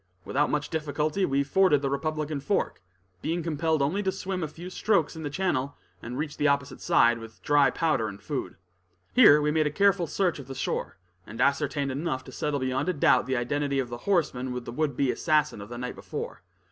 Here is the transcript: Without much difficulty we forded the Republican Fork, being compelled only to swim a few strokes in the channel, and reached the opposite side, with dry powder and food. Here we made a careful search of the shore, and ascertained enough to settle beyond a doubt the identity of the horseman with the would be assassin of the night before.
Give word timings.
Without 0.25 0.49
much 0.49 0.69
difficulty 0.71 1.25
we 1.25 1.43
forded 1.43 1.83
the 1.83 1.89
Republican 1.91 2.39
Fork, 2.39 2.81
being 3.21 3.43
compelled 3.43 3.83
only 3.83 4.01
to 4.01 4.11
swim 4.11 4.41
a 4.41 4.47
few 4.47 4.71
strokes 4.71 5.15
in 5.15 5.21
the 5.21 5.29
channel, 5.29 5.77
and 6.01 6.17
reached 6.17 6.39
the 6.39 6.47
opposite 6.47 6.81
side, 6.81 7.19
with 7.19 7.39
dry 7.43 7.69
powder 7.69 8.07
and 8.07 8.19
food. 8.19 8.55
Here 9.13 9.39
we 9.39 9.51
made 9.51 9.67
a 9.67 9.71
careful 9.71 10.07
search 10.07 10.39
of 10.39 10.47
the 10.47 10.55
shore, 10.55 10.97
and 11.27 11.39
ascertained 11.39 11.91
enough 11.91 12.23
to 12.23 12.31
settle 12.31 12.59
beyond 12.61 12.89
a 12.89 12.93
doubt 12.93 13.27
the 13.27 13.37
identity 13.37 13.77
of 13.77 13.89
the 13.89 13.97
horseman 14.09 14.51
with 14.51 14.65
the 14.65 14.71
would 14.71 14.97
be 14.97 15.11
assassin 15.11 15.61
of 15.61 15.69
the 15.69 15.77
night 15.77 15.93
before. 15.93 16.41